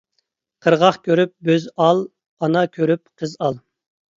قىرغاق 0.67 0.97
كۆرۈپ 1.09 1.33
بۆز 1.49 1.67
ئال، 1.85 2.03
ئانا 2.47 2.67
كۆرۈپ 2.79 3.05
قىز 3.23 3.37
ئال. 3.45 3.63